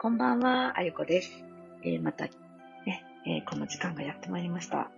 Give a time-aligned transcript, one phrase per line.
[0.00, 1.44] こんばんは、あゆこです。
[1.82, 2.26] えーまた、
[2.86, 4.92] ね、えーこの時間がやってまいりました。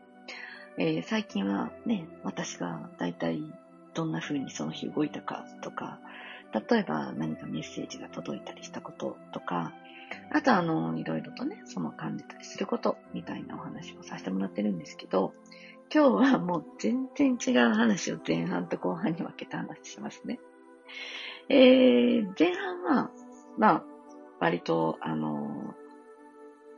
[0.76, 3.40] えー最近はね、私が大体
[3.94, 6.00] どんな風にその日動いたかとか、
[6.52, 9.72] 例えば何かメッセージが届いたりしたこととか、
[10.32, 15.32] あとあの、いろいろとね、その感じたりすることみたいなお話をさせてもらってるんですけど、
[15.90, 20.40] 今日はもう全然違う話を前半と後半に分けた話しますね。
[21.48, 23.10] えー、前半は、
[23.56, 23.84] まあ、
[24.40, 25.74] 割と、あの、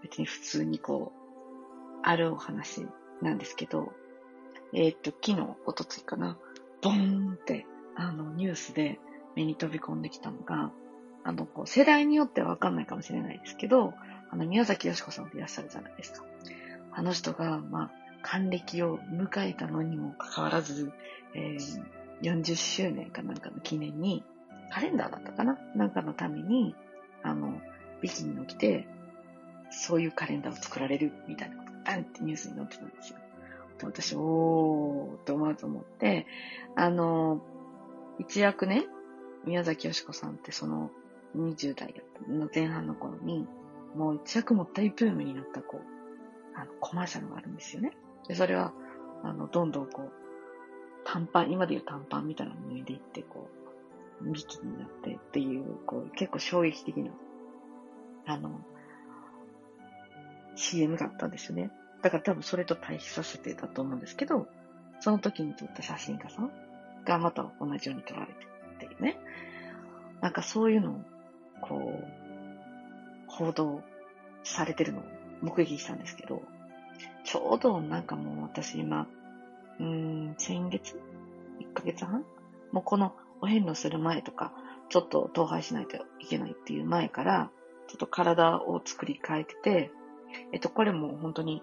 [0.03, 2.87] 別に普通にこう、あるお話
[3.23, 3.93] なんですけど、
[4.73, 6.37] えーっと、昨日、おとついかな、
[6.83, 8.99] ボーンって、あの、ニュースで
[9.37, 10.73] 目に飛び込んできたのが、
[11.25, 13.95] あの、こう、世代によってはわかんないかもしれないですけど、
[14.31, 16.25] あの、宮崎よし子さんっていらっしゃるじゃないですか。
[16.91, 17.91] あの人が、まあ、
[18.23, 20.93] 還暦を迎えたのにもかかわらず、
[21.35, 24.25] えー40周年かなんかの記念に、
[24.71, 26.75] カレンダーだったかななんかのために、
[27.23, 27.61] あの、
[28.01, 28.87] ビキニを着て、
[29.71, 33.19] そういうカレンダーを作られるみたいなことがバンってニュースに載ってたんですよ。
[33.79, 36.27] で私、おーって思うと思って、
[36.77, 37.41] あの、
[38.19, 38.85] 一躍ね、
[39.45, 40.91] 宮崎よし子さんってその
[41.37, 41.95] 20代
[42.29, 43.47] の前半の頃に、
[43.97, 47.93] もう一躍も大ブームになったこう、あの、コマーシャルがあるんですよね。
[48.29, 48.73] で、それは、
[49.23, 50.13] あの、どんどんこう、
[51.05, 53.62] 短パン、今でいう短パンみたいなのを脱いでいって、こう、
[54.25, 57.11] ビキになってっていう、こう、結構衝撃的な、
[58.27, 58.61] あの、
[60.55, 61.71] CM があったんですよね。
[62.03, 64.49] だから多分それと対比させてたと思うんですけど、
[65.01, 66.53] その時に撮った写真家さん
[67.05, 68.33] がまた同じように撮られて
[68.77, 69.19] っていうね。
[70.21, 71.01] なんかそういうのを、
[71.61, 72.23] こう、
[73.27, 73.83] 報道
[74.45, 75.03] されてるのを
[75.41, 76.43] 目撃したんですけど、
[77.25, 79.09] ちょうどなんかもう私今、
[79.81, 79.87] うー
[80.31, 81.01] ん、先月
[81.61, 82.25] ?1 ヶ月半？
[82.73, 84.53] もうこのお遍路する前とか、
[84.89, 87.51] ちょっと統廃しないといけないっていう前から、
[87.89, 89.91] ちょっと体を作り変えてて、
[90.53, 91.63] えっと、これも本当に、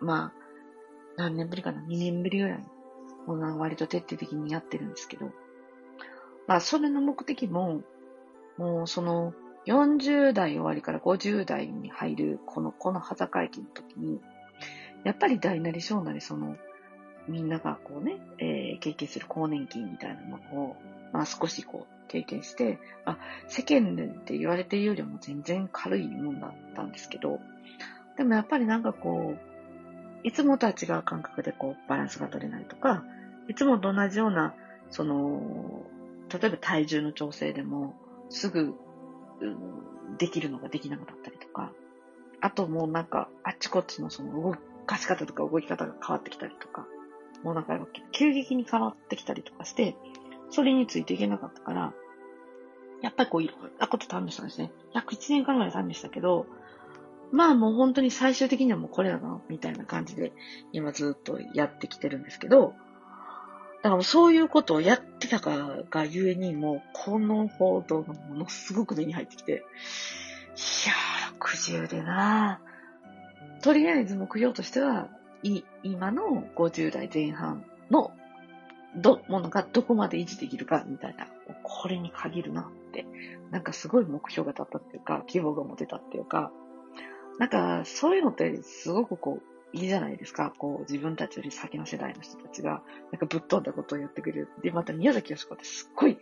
[0.00, 0.40] まあ、
[1.16, 2.66] 何年ぶりかな ?2 年ぶりぐらい、
[3.26, 5.30] もう割と徹底的にやってるんですけど、
[6.46, 7.82] まあ、それの目的も、
[8.56, 9.34] もうその、
[9.66, 14.20] 40代終わりから50代に入る、この、この裸会期の時に、
[15.04, 16.56] やっぱり大なり小なりその、
[17.30, 20.76] みんながこうね、えー経験する更年期みたいなものを、
[21.12, 23.18] まあ少しこう経験して、あ、
[23.48, 27.38] 世間でって言われているよりも全然軽いもんだったんですけど、
[28.16, 33.04] でもやっぱりなんかこう、いつもとは違う感覚でこうバランスが取れないとか、
[33.48, 34.54] いつもと同じような、
[34.90, 35.86] その、
[36.32, 37.94] 例えば体重の調整でも、
[38.28, 38.74] すぐ、
[39.40, 41.72] うんできるのができなかったりとか、
[42.40, 46.86] あともうなんか、あっちこっちのその動かし方とか動き方が変わってきたりとか、
[47.42, 47.78] もうなんか
[48.12, 49.96] 急激に変わってきたりとかして、
[50.50, 51.94] それについていけなかったから、
[53.02, 54.70] やっぱりこういろんなこと試したんですね。
[54.92, 56.46] 約1年間ぐらい試したけど、
[57.32, 60.32] まあもう本当に最終的にはもうこれだな、みたいな感じで、
[60.72, 62.74] 今ずっとやってきてるんですけど、
[63.82, 72.60] だからもうそういうことをやってたかがゆえに、もうこの報道がものすごく目に入ってきて、いやー、60でな
[73.62, 75.08] とりあえず目標としては、
[75.42, 78.12] い今の50代前半の
[78.96, 81.26] ど、ものがどこまで維持できるかみたいな、
[81.62, 83.06] これに限るなって、
[83.50, 86.50] なんかすごい目標が立ったっていうか、希望が持てたっていうか、
[87.38, 90.52] なんかそういうのってすごくこう、いいじゃないですか。
[90.58, 94.48] こう、自分たちより先の世代の人たちが、なんかぶっ飛んだことをやってくれる。
[94.62, 96.18] で、また宮崎よし子ってすっごい、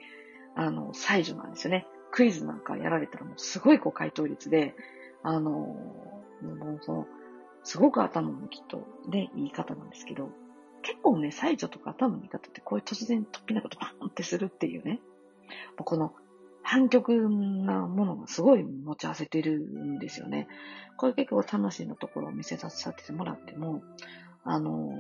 [0.55, 1.87] あの、才女なんですよね。
[2.11, 4.75] クイズなんかやられたらもうすごいこう回答率で、
[5.23, 5.77] あの、も
[6.43, 7.07] うその、
[7.65, 10.31] すごく頭もきっとね、いい方なんですけど、
[10.83, 15.01] 結構ね、才女とか頭のいい方ってこういう突然突飛なことバーンってするっていうね、
[15.77, 16.15] もうこの
[16.63, 20.49] 反極なものがすごい持ち合わせてるんですよね。
[20.97, 23.83] これ結構魂のところを見せさせてもらっても、
[24.45, 24.93] あの、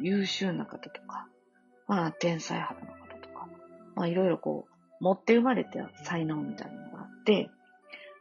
[0.00, 1.26] 優秀な方とか、
[1.86, 3.48] まあ、天才肌の方とか、
[3.96, 7.50] まあ、いろいろこう、持って生まれた才能みたいなのがあって、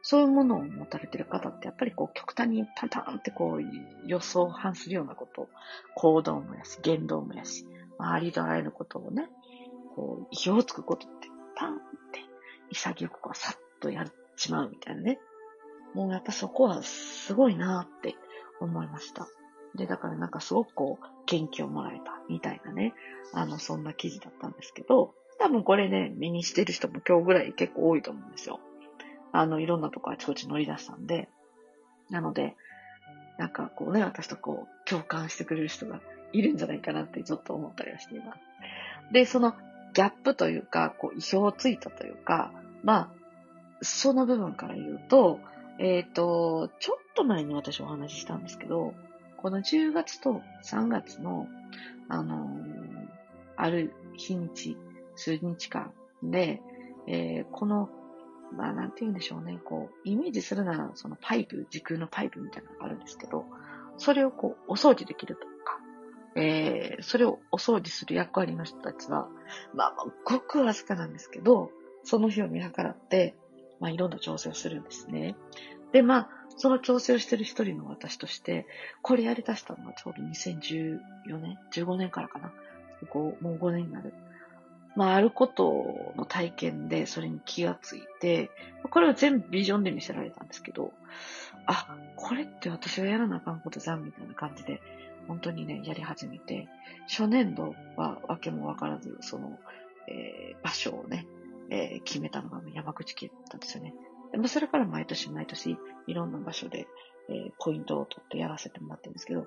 [0.09, 5.49] そういうものを持たれてる方って、やっぱりこう、極端にパターンってこう、予想を反するようなこと、
[5.95, 7.67] 行動もやし、言動もやし、
[7.97, 9.27] まあ、りとあらゆることをね、
[9.97, 11.27] こう、意表をつくことって、
[11.57, 11.77] パンっ
[12.13, 12.21] て、
[12.69, 15.19] 潔くこう、さっとやっちまうみたいなね。
[15.93, 18.15] もうやっぱそこはすごいなって
[18.61, 19.27] 思いました。
[19.75, 22.93] で、だからなんかすごくこう、元気をもらえたみたいなね、
[23.33, 28.61] あの、そんな記事だったんですけど、多分これね、目にしてる人も今日ぐらい結構多いと思うんですよ。
[29.37, 31.29] あの、いろんなとこあちこち乗り出したんで。
[32.09, 32.55] なので、
[33.37, 36.01] なんかこうね、私とこう、共感してくれる人が
[36.33, 38.39] いるんじゃないかなってちょっと思ったりはしています。
[39.11, 39.53] で、その
[39.93, 42.51] ギャップというか、こう、意表をついたというか、
[42.83, 43.17] まあ、
[43.81, 45.39] その部分から言うと、
[45.79, 48.95] えっ、と、ちょっと前に私お話ししたんですけど、
[49.37, 51.47] この10月と3月の、
[52.09, 53.07] あのー
[53.59, 54.77] ある日にち、
[55.15, 55.91] 数日間
[56.21, 56.61] で、
[57.07, 57.89] えーこの、
[58.53, 63.45] まあ、なんて言うんでしょうね、こう、イメージするなら、そのパイプ、時空のパイプみたいなのがあるんですけど、
[63.97, 65.79] それをこう、お掃除できるとか、
[66.35, 69.27] えー、それをお掃除する役割の人たちは、
[69.73, 71.71] まあ、ごくわずかなんですけど、
[72.03, 73.35] その日を見計らって、
[73.79, 75.35] まあ、いろんな調整をするんですね。
[75.91, 78.65] で、まあ、その調整をしてる一人の私として、
[79.01, 80.99] これやり出したのはちょうど2014
[81.39, 82.51] 年 ?15 年からかな。
[83.09, 84.13] こうもう5年になる。
[84.97, 88.49] まあ、あることの体験でそれに気がついて、
[88.89, 90.91] これを全部ビジョンで見せられたんですけど、
[91.67, 94.81] あ、これって私がやらなあかんことじゃんみたいな感じで、
[95.27, 96.67] 本当にね、やり始めて、
[97.07, 99.59] 初年度はわけもわからず、その、
[100.09, 101.27] えー場所をね、
[101.69, 103.93] えー決めたのが山口県だったんですよね。
[104.31, 105.77] でまあそれから毎年毎年、
[106.07, 106.87] いろんな場所で、
[107.29, 109.45] えーポイントを取ってやらせてもらってるんですけど、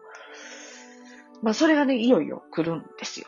[1.42, 3.26] まあそれがね、いよいよ来るんですよ。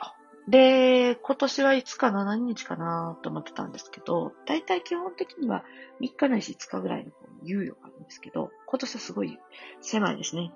[0.49, 5.65] で、今年はいつかな、何日かなと思ってたんですけど、だいたい基本的には
[6.00, 7.12] 3日ないし5日ぐらいの
[7.44, 9.39] 猶予があるんですけど、今年はすごい
[9.81, 10.53] 狭いですね。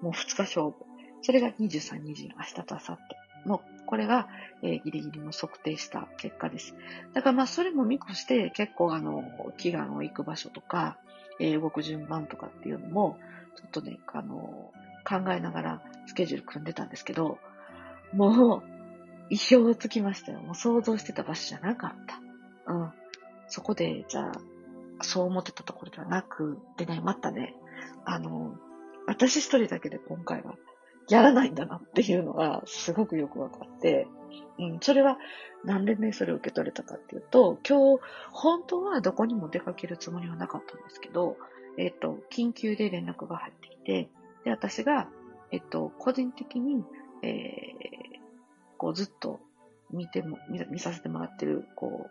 [0.00, 0.74] もう2日勝負。
[1.22, 2.98] それが23、24、明日と明後
[3.44, 3.48] 日。
[3.48, 4.28] もう、これが、
[4.62, 6.74] えーギリギリの測定した結果です。
[7.12, 9.24] だからまあ、それも見越して、結構あの、
[9.58, 10.98] 祈願を行く場所とか、
[11.40, 13.18] えー動く順番とかっていうのも、
[13.56, 14.70] ちょっとね、あの、
[15.06, 17.38] 考えながらスケジュール組んでたんですけど、
[18.12, 18.73] もう、
[19.30, 20.40] 意表をつきましたよ。
[20.40, 22.72] もう想像してた場所じゃなかった。
[22.72, 22.92] うん。
[23.48, 24.32] そこで、じゃあ、
[25.02, 27.54] そう思ってたところではなく、でね、またね、
[28.04, 28.54] あの、
[29.06, 30.54] 私一人だけで今回は
[31.08, 34.06] やらないんだなっていうのがすごくよくわかって、
[34.58, 35.18] うん、それは
[35.64, 41.36] なんでね、それを受け取れたかっていうと、今日、本当はどこにも出かけるつもりはなかったんですけど、
[41.78, 44.08] えっ、と、緊急で連絡が入ってきて、
[44.44, 45.08] で、私が、
[45.50, 46.84] えっ、と、個人的に、
[47.22, 48.13] えー、
[48.84, 49.40] こうずっと
[49.90, 52.10] 見ても、見見させてもらってる、こ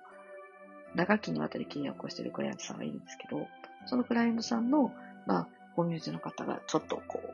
[0.95, 3.45] う、長きにわたり契約をしてるクライアントさんがいるんですけど、
[3.85, 4.91] そのクライアントさんの、
[5.27, 7.29] まあ、ご身内の方がちょっとこう、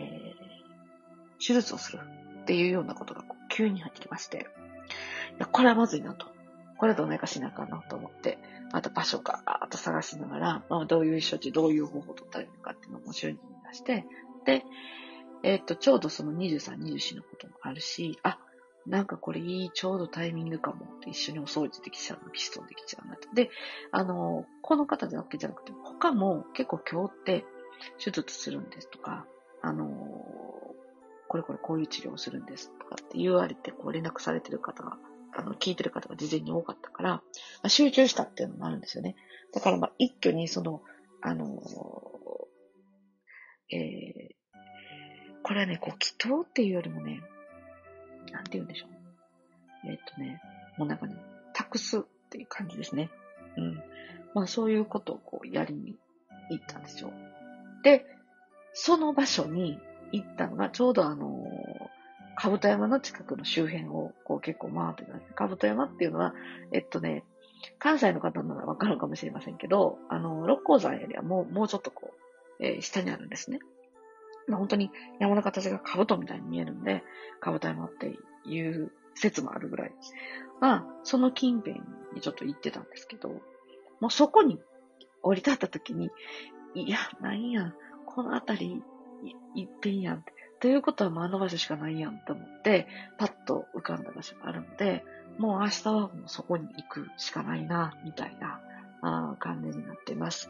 [0.00, 0.46] えー
[1.38, 2.00] 手術をする
[2.40, 4.40] っていうようなことがこう急に入ってきまして、い
[5.38, 6.26] や、これはまずいなと。
[6.78, 8.38] これはどうないかしなあかんなと思って、
[8.72, 14.06] また場所かーっと探しながら、まあ、どういう処置、どういう方法を取ったらいいのかっていうのも周囲に出して、
[14.46, 14.64] で、
[15.42, 18.38] えーっと、ちょうどその23、24のこともあるし、あ、
[18.86, 23.28] なんかこれいい、ちょうどタイミングかもって一緒にお掃除できちゃうの、ピストンできちゃうなと。
[23.34, 23.50] で、
[23.90, 27.44] あの、この方だけじゃなくて、他も結構今日って
[28.02, 29.26] 手術するんですとか、
[29.62, 29.86] あの、
[31.28, 34.98] これこれこういう治療をするんですとかって言われて、こう連絡されてる方が、
[35.34, 37.22] あの、聞いてる方が事前に多かったから、ま
[37.62, 39.16] あ、集中したっていうのもあるんですよね。
[39.52, 40.82] だからまあ一挙にその、
[41.22, 41.60] あの、
[43.72, 44.36] えー、
[45.42, 47.20] これはね、こう、祈祷っていうよりもね、
[48.56, 48.90] 言うんでしょう。
[49.88, 50.40] えーっとね、
[50.76, 51.16] もうなんかね、
[51.52, 52.00] 託すっ
[52.30, 53.10] ていう感じですね。
[53.56, 53.82] うん。
[54.34, 55.96] まあそういうことをこうやりに
[56.50, 57.12] 行ったんですよ。
[57.82, 58.04] で、
[58.72, 59.78] その場所に
[60.12, 61.46] 行ったのがちょうどあの、
[62.36, 65.32] かぶ山の近くの周辺をこう結構回ってたんです。
[65.32, 66.34] かぶ山っていうのは、
[66.72, 67.24] えっとね、
[67.78, 72.12] 関西の方ならわかるかもしれませんけど、あの、六甲山よりはもう、もうちょっとこ
[72.60, 73.58] う、えー下にあるんですね。
[74.46, 77.02] まあ、本当に山の形が兜みたいに見えるんで、
[77.40, 78.14] かぶと山って
[78.48, 79.92] いう説もあるぐらい。
[80.60, 81.80] まあ、その近辺
[82.14, 83.28] にちょっと行ってたんですけど、
[84.00, 84.58] もうそこに
[85.22, 86.10] 降り立った時に、
[86.74, 87.74] いや、なんやん、
[88.06, 88.82] この辺り、
[89.54, 90.24] い一遍やん。
[90.60, 92.86] ということはもうあの場所しかないやんと思って、
[93.18, 95.04] パッと浮かんだ場所があるので、
[95.38, 98.60] もう明日はもうそこに行くしかないな、みたいな
[99.02, 100.48] あ感じになっています。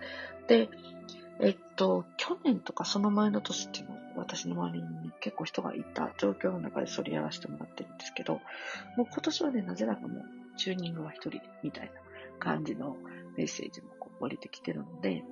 [0.48, 0.68] で、
[1.40, 8.40] えっと、去年とかその前の年っていうのは私の周りに、結構人がいた状況の中でそれやらせてもらってるんですけど、
[8.96, 10.24] もう今年はね、なぜだかもう
[10.56, 11.92] チューニングは一人みたいな
[12.38, 12.96] 感じの
[13.36, 15.24] メッセージもこう降りてきてるので、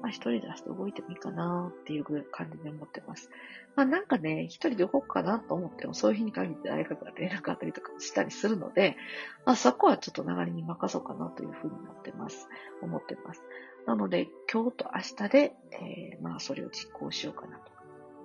[0.00, 3.30] まあ一人で明日動いてもいいかなっていう感じで思ってます。
[3.74, 8.96] まあなんかね、一人で動くかなと思っても、そういう日に限って誰かから連絡あったりとかしたりするので、
[9.44, 12.48] まあそこはちょっと流れに任そうかなというふうになってます。
[12.82, 13.42] 思ってます。
[13.86, 17.75] なので、今日と明日で、えーまあそれを実行しようかなと。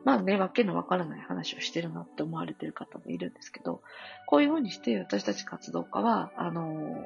[0.03, 3.81] まあね、わけのわからない話をしてるなって思われてる方もいるんですけど、
[4.25, 7.05] こういうふうにして私たち活動家は、あの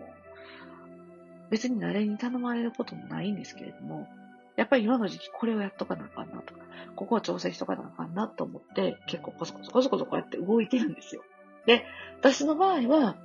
[1.49, 4.07] 別に誰に頼まれることもないんですけれども、
[4.55, 6.61] やっぱり今の時期これをやっとかなあかんなとか、
[6.95, 11.23] ここを調整しとかなあかんなと思って、結構コソコソコソコソこうやって動いてるんですよ。
[11.65, 11.85] で、
[12.19, 13.15] 私の場合は、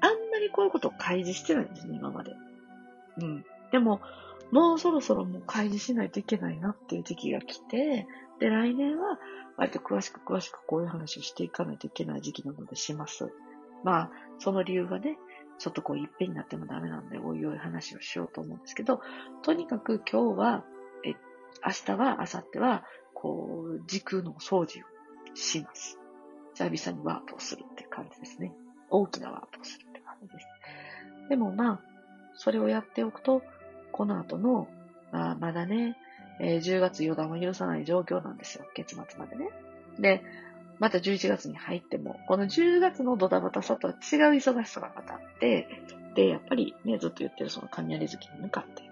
[0.00, 2.34] あんまりこういうことを開示してないんですね、今まで。
[3.18, 3.44] うん。
[3.72, 4.00] でも、
[4.52, 8.06] もうそろそろもう開示しないといけないなっていう時期が来て、
[8.38, 9.18] で、来年は
[9.56, 13.32] 割と詳しく詳しくこういう話をしていかないといけない時期なのでします。
[13.84, 15.18] まあ、その理由がね、
[15.58, 19.00] ちょっとこう、いっぺんになってもダメなんで、おいおい話をしようと思うんですけど、
[19.42, 20.64] とにかく今日は、
[21.04, 21.14] え、
[21.64, 25.98] 明日は、明後日は、こう、時空の掃除をします。
[26.54, 28.52] 久々にワープをするって感じですね。
[28.90, 30.46] 大きなワープをするって感じです。
[31.30, 31.80] でもまあ、
[32.34, 33.42] それをやっておくと、
[33.92, 34.68] この後の、
[35.12, 35.96] まあ、まだね、
[36.40, 38.66] えー、10月予断を許さない状況なんですよ。
[38.74, 39.50] 月末までね。
[39.98, 40.22] で、
[40.78, 43.98] また11月に入っても、この10月のドタバタさとは違う
[44.34, 45.68] 忙しさがまたあって、
[46.14, 48.82] で、やっぱりね、ずっと言ってるその雷月に向かって、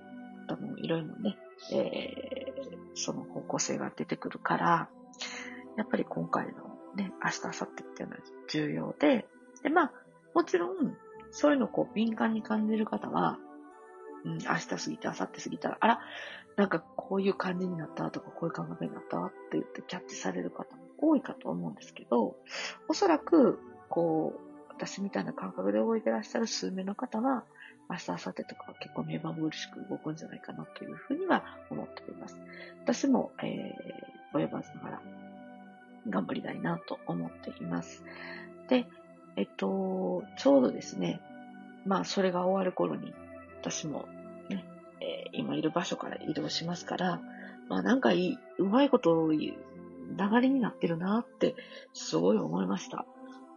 [0.49, 1.37] 多分いろいろね、
[1.73, 4.89] えー、その方向性が出てくるから、
[5.77, 6.53] やっぱり今回の
[6.97, 9.27] ね、明日、明後日っていうのは重要で、
[9.63, 9.93] で、まあ、
[10.35, 10.97] もちろん、
[11.31, 13.39] そういうのをこう敏感に感じる方は、
[14.25, 16.01] うん、明日過ぎて、明後日過ぎたら、あら、
[16.57, 22.37] なんかこういう感じになったとか、こういう考えになったって言ってキャッチされる方も多いかと思うんですけど、
[22.89, 23.59] おそらく、
[23.89, 27.45] こう、私みたいな感覚で動いてらっしゃる数名の方は、
[27.91, 32.39] 明日、明後日とかは結構目まぐるしく動くんじゃないかなというふうには思っております。
[32.83, 35.03] 私も、えー、及ばずながら
[36.09, 38.03] 頑張りたいなと思っています。
[38.69, 38.87] で、
[39.37, 41.21] えっと、ちょうどですね、
[41.85, 43.13] まあ、それが終わる頃に、
[43.61, 44.07] 私も、
[45.37, 47.21] 今いる場所から移動しますから、
[47.69, 49.55] まあ、なんかいい、うまいことを言う、
[50.17, 51.55] 流れになってるなって、
[51.93, 53.07] すごい思いました。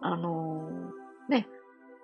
[0.02, 1.48] あのー、ね、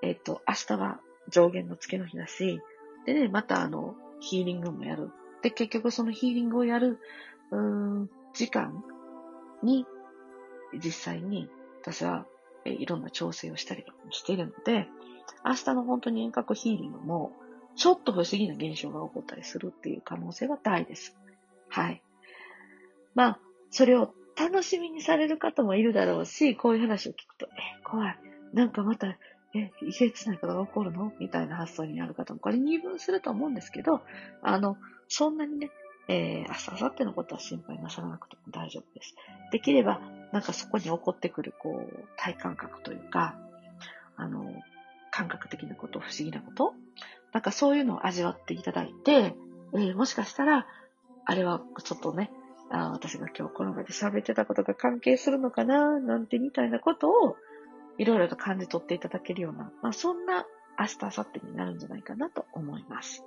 [0.01, 0.99] えっ、と、明日は
[1.29, 2.59] 上限の付けの日だし、
[3.05, 5.11] でね、またあの、ヒーリングもやる。
[5.41, 6.99] で、結局そのヒーリングをやる、
[7.51, 8.83] うん、時間
[9.61, 9.85] に、
[10.73, 11.49] 実際に
[11.81, 12.25] 私は、
[12.65, 14.87] えいろんな調整をしたりとかしているので、
[15.45, 17.33] 明日の本当に遠隔ヒーリングも、
[17.75, 21.17] ちょっと不思議な現象が起こったりするっていう可能性は大です。
[21.69, 22.01] はい。
[23.15, 23.39] まあ、
[23.71, 28.17] それを楽しみにされる方もいるだろうし、こういう話を聞くと、え、怖い。
[28.53, 29.07] なんかまた、
[29.55, 31.13] え、異性つないことが起こるの？
[31.19, 34.01] みたいな発想になる方も、これ二分すると思うんですけど、
[34.41, 34.77] あの、
[35.07, 35.69] そんなにね、
[36.07, 39.15] えー、明日、明後日のことは心配なさらなくても大丈夫です。
[39.51, 40.01] できれば、
[40.31, 43.37] なんかそこに起こってくる、こう、体感覚というか、
[44.15, 44.51] あの、
[45.11, 46.73] 感覚的なこと、不思議なこと、
[47.33, 49.35] なんかそういうのを味わっていただいて、
[49.73, 50.67] えー、もしかしたら、
[51.25, 52.31] あれはちょっとね、
[52.69, 57.35] あ私が今日この場で喋ってたことが関係するのかななんてみたいなことを
[57.97, 60.45] いろいろと感じ取っていただけるような、まあ、そんな
[60.79, 63.23] 明日、明後日になるんじゃないかなと思います。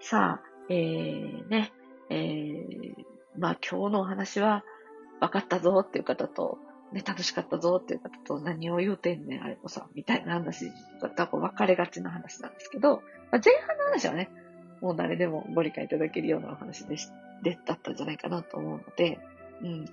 [0.00, 1.72] さあ、えー、ね、
[2.10, 2.94] えー、
[3.38, 4.64] まあ今日のお話は
[5.20, 6.58] 分かったぞっていう方と、
[6.92, 14.30] ね、楽しかったぞっていう方と何を言うてんねん、あれこそ、みたいな話が多分分かれがちな話なんですけど、まあ、前半の話はね、
[14.80, 17.08] もう誰でもご理解いただけるようなお話でし
[17.42, 19.18] でだったんじゃないかなと思うので、
[19.62, 19.84] うん。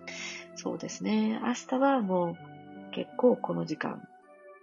[0.56, 1.40] そうですね。
[1.42, 4.08] 明日はもう結構この時間、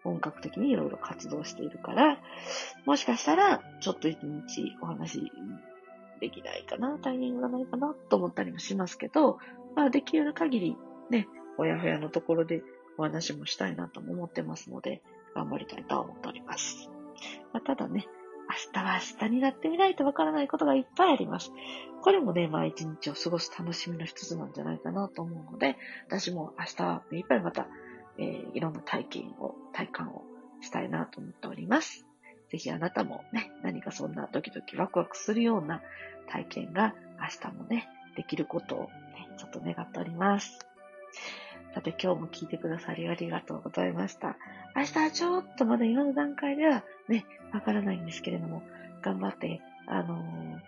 [0.02, 2.18] 本格的にいろいろ活動しているから、
[2.86, 5.30] もしかしたらちょっと一日お話
[6.20, 9.38] できないかな、タイミングがないかなと思ったりもしますけど、
[9.74, 10.76] まあできる限り
[11.10, 11.26] ね、
[11.60, 12.62] ほやほやのところで
[12.96, 15.02] お話もしたいなとも思ってますので、
[15.34, 16.88] 頑張りたいと思っております。
[17.52, 18.06] まあ、ただね、
[18.48, 21.52] 明日は明日になってみないとわからないことがいっぱいあります。
[22.00, 25.76] これもね、まあ一日を過ごす楽しみの一つなんじゃないかなと思うので、
[26.08, 27.66] 私も明日はいっぱいまた、
[28.16, 30.24] えー、いろんな体験を、体感を
[30.62, 32.06] したいなと思っております。
[32.48, 35.82] ぜひあなたもね、何かそんなドキドキワクワクするような
[36.26, 37.86] 体験が明日もね、
[38.16, 38.88] できることをね、
[39.36, 40.58] ちょっと願っております。
[41.74, 44.36] さて今日も聞いてくださりありがとうございました。
[44.74, 48.62] 明日はちょっとまだ今の段階ではね、わからないんですけれども、
[49.02, 50.58] 頑張って、あのー、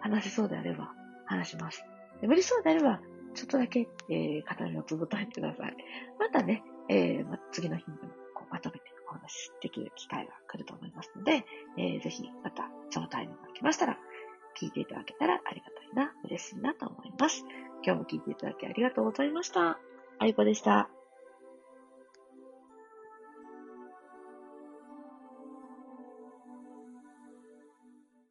[0.00, 0.92] 話せそうであれば
[1.26, 1.84] 話します。
[2.20, 3.00] で無理そうであれば、
[3.34, 5.76] ちょっとだけ、えー、語りをつぶといてください。
[6.18, 7.96] またね、えー、ま、次の日に
[8.34, 11.44] こうまとめてお話しできる機会が来ると思いますので、
[11.76, 13.98] えー、ぜひまたそのタイミングが来ましたら、
[14.60, 17.44] 聞いていただけたらありがたいな、嬉しいなと思います。
[17.84, 19.78] 今日も聞いていただきありがとうございました。
[20.18, 20.88] あいこでした。